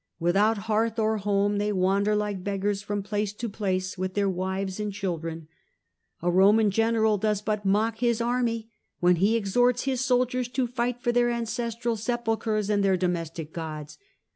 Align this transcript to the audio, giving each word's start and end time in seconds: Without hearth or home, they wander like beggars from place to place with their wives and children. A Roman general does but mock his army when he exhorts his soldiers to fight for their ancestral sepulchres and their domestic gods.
Without 0.19 0.57
hearth 0.65 0.97
or 0.97 1.17
home, 1.17 1.59
they 1.59 1.71
wander 1.71 2.15
like 2.15 2.43
beggars 2.43 2.81
from 2.81 3.03
place 3.03 3.33
to 3.33 3.47
place 3.47 3.99
with 3.99 4.15
their 4.15 4.27
wives 4.27 4.79
and 4.79 4.91
children. 4.91 5.47
A 6.23 6.31
Roman 6.31 6.71
general 6.71 7.19
does 7.19 7.43
but 7.43 7.65
mock 7.65 7.99
his 7.99 8.19
army 8.19 8.71
when 8.99 9.17
he 9.17 9.35
exhorts 9.35 9.83
his 9.83 10.03
soldiers 10.03 10.47
to 10.47 10.65
fight 10.65 10.99
for 11.03 11.11
their 11.11 11.29
ancestral 11.29 11.95
sepulchres 11.97 12.67
and 12.67 12.83
their 12.83 12.97
domestic 12.97 13.53
gods. 13.53 13.99